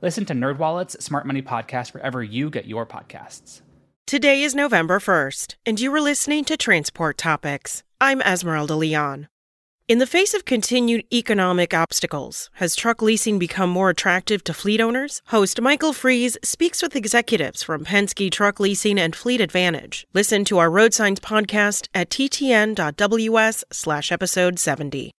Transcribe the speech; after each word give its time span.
Listen 0.00 0.24
to 0.26 0.34
NerdWallet's 0.34 1.04
Smart 1.04 1.26
Money 1.26 1.42
Podcast 1.42 1.92
wherever 1.92 2.22
you 2.22 2.50
get 2.50 2.66
your 2.66 2.86
podcasts. 2.86 3.62
Today 4.06 4.42
is 4.42 4.54
November 4.54 5.00
1st, 5.00 5.56
and 5.66 5.80
you 5.80 5.92
are 5.92 6.00
listening 6.00 6.44
to 6.44 6.56
Transport 6.56 7.18
Topics. 7.18 7.82
I'm 8.00 8.22
Esmeralda 8.22 8.76
Leon. 8.76 9.28
In 9.88 9.98
the 9.98 10.06
face 10.06 10.34
of 10.34 10.44
continued 10.44 11.04
economic 11.12 11.74
obstacles, 11.74 12.48
has 12.54 12.76
truck 12.76 13.02
leasing 13.02 13.38
become 13.38 13.70
more 13.70 13.90
attractive 13.90 14.44
to 14.44 14.54
fleet 14.54 14.80
owners? 14.80 15.20
Host 15.26 15.60
Michael 15.60 15.92
Freeze 15.92 16.38
speaks 16.44 16.80
with 16.80 16.94
executives 16.94 17.62
from 17.62 17.84
Penske 17.84 18.30
Truck 18.30 18.60
Leasing 18.60 19.00
and 19.00 19.16
Fleet 19.16 19.40
Advantage. 19.40 20.06
Listen 20.14 20.44
to 20.44 20.58
our 20.58 20.70
Road 20.70 20.94
Signs 20.94 21.20
podcast 21.20 21.88
at 21.92 22.10
ttn.ws 22.10 23.64
slash 23.72 24.12
episode 24.12 24.58
70. 24.58 25.10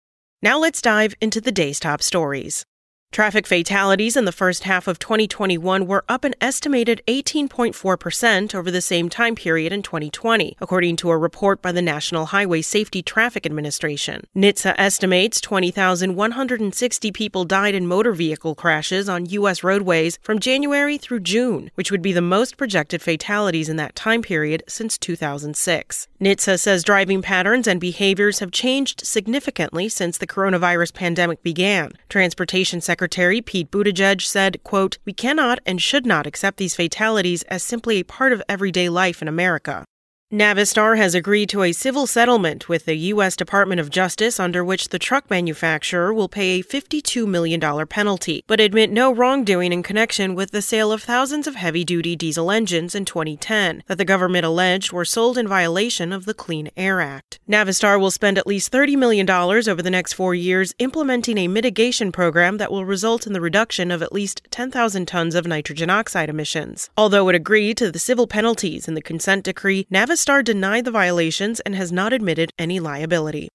Now 0.41 0.59
let's 0.59 0.81
dive 0.81 1.15
into 1.21 1.41
the 1.41 1.51
day's 1.53 1.81
top 1.81 2.01
stories. 2.01 2.65
Traffic 3.11 3.47
fatalities 3.47 4.17
in 4.17 4.27
the 4.27 4.33
first 4.33 4.65
half 4.65 4.87
of 4.87 4.99
2021 4.99 5.87
were 5.87 6.05
up 6.09 6.25
an 6.25 6.35
estimated 6.41 7.03
18.4% 7.09 8.55
over 8.55 8.71
the 8.71 8.83
same 8.83 9.09
time 9.09 9.35
period 9.35 9.73
in 9.73 9.83
2020, 9.83 10.57
according 10.61 10.95
to 10.97 11.11
a 11.11 11.17
report 11.17 11.61
by 11.63 11.73
the 11.73 11.83
National 11.83 12.27
Highway 12.27 12.63
Safety 12.63 13.03
Traffic 13.03 13.47
Administration. 13.47 14.25
NHTSA 14.37 14.75
estimates 14.79 15.41
20,160 15.41 17.11
people 17.11 17.45
died 17.45 17.75
in 17.75 17.89
motor 17.89 18.13
vehicle 18.13 18.55
crashes 18.55 19.09
on 19.09 19.27
U.S. 19.27 19.65
roadways 19.65 20.19
from 20.23 20.39
January 20.39 20.99
through 20.99 21.21
June, 21.21 21.71
which 21.75 21.91
would 21.91 22.03
be 22.03 22.13
the 22.13 22.21
most 22.21 22.57
projected 22.57 23.03
fatalities 23.03 23.71
in 23.71 23.77
that 23.77 23.97
time 23.97 24.23
period 24.23 24.63
since 24.69 24.99
2006. 24.99 26.09
NHTSA 26.21 26.61
says 26.61 26.85
driving 26.85 27.23
patterns 27.23 27.67
and 27.67 27.81
behaviors 27.81 28.41
have 28.41 28.53
changed 28.53 29.05
significantly 29.05 29.89
since 29.89 30.19
the 30.19 30.27
coronavirus 30.27 30.93
pandemic 30.93 31.43
began. 31.43 31.93
Transportation 32.09 32.81
Secretary 32.99 33.41
Pete 33.41 33.71
Buttigieg 33.71 34.21
said, 34.23 34.61
quote, 34.65 34.99
We 35.07 35.13
cannot 35.13 35.61
and 35.65 35.81
should 35.81 36.05
not 36.05 36.27
accept 36.27 36.57
these 36.57 36.75
fatalities 36.75 37.45
as 37.45 37.63
simply 37.63 38.01
a 38.01 38.05
part 38.05 38.33
of 38.33 38.43
everyday 38.49 38.89
life 38.89 39.23
in 39.23 39.29
America. 39.29 39.85
Navistar 40.31 40.99
has 40.99 41.15
agreed 41.15 41.49
to 41.49 41.63
a 41.63 41.73
civil 41.73 42.07
settlement 42.07 42.69
with 42.69 42.85
the 42.85 42.97
U.S. 42.97 43.35
Department 43.35 43.81
of 43.81 43.89
Justice 43.89 44.39
under 44.39 44.63
which 44.63 44.91
the 44.91 44.99
truck 44.99 45.31
manufacturer 45.31 46.13
will 46.13 46.29
pay 46.29 46.61
a 46.61 46.63
$52 46.63 47.27
million 47.27 47.87
penalty, 47.87 48.45
but 48.47 48.61
admit 48.61 48.91
no 48.91 49.11
wrongdoing 49.11 49.73
in 49.73 49.83
connection 49.83 50.35
with 50.35 50.51
the 50.51 50.61
sale 50.61 50.93
of 50.93 51.03
thousands 51.03 51.47
of 51.47 51.55
heavy 51.55 51.83
duty 51.83 52.15
diesel 52.15 52.51
engines 52.51 52.95
in 52.95 53.07
2010 53.07 53.83
that 53.87 53.97
the 53.97 54.05
government 54.05 54.45
alleged 54.45 54.93
were 54.93 55.07
sold 55.07 55.39
in 55.39 55.49
violation 55.49 56.13
of 56.13 56.27
the 56.27 56.35
Clean 56.35 56.69
Air 56.77 57.01
Act. 57.01 57.41
Navistar 57.49 57.99
will 57.99 58.11
spend 58.11 58.37
at 58.37 58.47
least 58.47 58.71
$30 58.71 58.99
million 58.99 59.31
over 59.31 59.81
the 59.81 59.89
next 59.89 60.13
four 60.13 60.35
years 60.35 60.75
implementing 60.79 61.39
a 61.39 61.49
mitigation 61.49 62.13
program 62.13 62.59
that 62.59 62.71
will 62.71 62.85
result 62.85 63.27
in 63.27 63.33
the 63.33 63.41
reduction 63.41 63.91
of 63.91 64.03
at 64.03 64.13
least 64.13 64.43
10,000 64.51 65.07
tons 65.09 65.35
of 65.35 65.47
nitrogen 65.47 65.89
oxide 65.89 66.29
emissions. 66.29 66.91
Although 66.99 67.31
it 67.31 67.35
agreed 67.35 67.79
to 67.79 67.91
the 67.91 67.99
civil 67.99 68.27
penalties 68.27 68.87
in 68.87 68.93
the 68.93 69.01
consent 69.01 69.45
decree, 69.45 69.87
Navistar 69.91 70.18
Navistar 70.19 70.43
denied 70.43 70.85
the 70.85 70.91
violations 70.91 71.61
and 71.61 71.77
has 71.77 71.93
not 71.93 72.13
admitted 72.13 72.51
any 72.59 72.81
liability. 72.81 73.49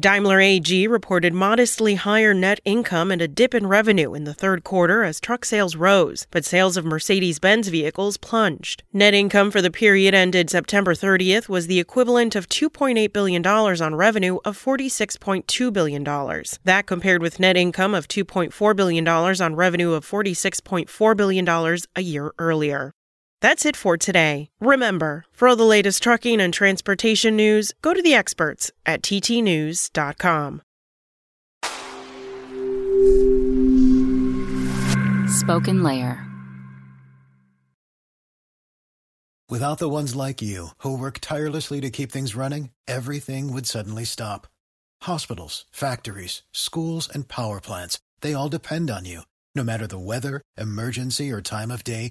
Daimler 0.00 0.40
AG 0.40 0.88
reported 0.88 1.34
modestly 1.34 1.96
higher 1.96 2.32
net 2.32 2.58
income 2.64 3.10
and 3.10 3.20
a 3.20 3.28
dip 3.28 3.54
in 3.54 3.66
revenue 3.66 4.14
in 4.14 4.24
the 4.24 4.32
third 4.32 4.64
quarter 4.64 5.04
as 5.04 5.20
truck 5.20 5.44
sales 5.44 5.76
rose, 5.76 6.26
but 6.30 6.44
sales 6.44 6.78
of 6.78 6.86
Mercedes 6.86 7.38
Benz 7.38 7.68
vehicles 7.68 8.16
plunged. 8.16 8.82
Net 8.94 9.12
income 9.12 9.50
for 9.50 9.60
the 9.60 9.70
period 9.70 10.14
ended 10.14 10.48
September 10.48 10.94
30th 10.94 11.50
was 11.50 11.66
the 11.66 11.80
equivalent 11.80 12.34
of 12.34 12.48
$2.8 12.48 13.12
billion 13.12 13.46
on 13.46 13.94
revenue 13.94 14.38
of 14.42 14.58
$46.2 14.58 15.70
billion. 15.70 16.04
That 16.64 16.86
compared 16.86 17.20
with 17.20 17.40
net 17.40 17.58
income 17.58 17.94
of 17.94 18.08
$2.4 18.08 18.76
billion 18.76 19.06
on 19.06 19.54
revenue 19.54 19.92
of 19.92 20.06
$46.4 20.06 21.16
billion 21.16 21.78
a 21.94 22.00
year 22.00 22.32
earlier. 22.38 22.92
That's 23.46 23.64
it 23.64 23.76
for 23.76 23.96
today. 23.96 24.50
Remember, 24.58 25.24
for 25.30 25.46
all 25.46 25.54
the 25.54 25.62
latest 25.62 26.02
trucking 26.02 26.40
and 26.40 26.52
transportation 26.52 27.36
news, 27.36 27.72
go 27.80 27.94
to 27.94 28.02
the 28.02 28.12
experts 28.12 28.72
at 28.84 29.02
ttnews.com. 29.02 30.62
Spoken 35.28 35.84
Layer. 35.84 36.26
Without 39.48 39.78
the 39.78 39.88
ones 39.88 40.16
like 40.16 40.42
you, 40.42 40.70
who 40.78 40.98
work 40.98 41.20
tirelessly 41.20 41.80
to 41.82 41.88
keep 41.88 42.10
things 42.10 42.34
running, 42.34 42.70
everything 42.88 43.52
would 43.52 43.68
suddenly 43.68 44.04
stop. 44.04 44.48
Hospitals, 45.02 45.66
factories, 45.70 46.42
schools, 46.50 47.08
and 47.08 47.28
power 47.28 47.60
plants, 47.60 48.00
they 48.22 48.34
all 48.34 48.48
depend 48.48 48.90
on 48.90 49.04
you. 49.04 49.20
No 49.54 49.62
matter 49.62 49.86
the 49.86 50.00
weather, 50.00 50.42
emergency, 50.58 51.30
or 51.30 51.40
time 51.40 51.70
of 51.70 51.84
day, 51.84 52.10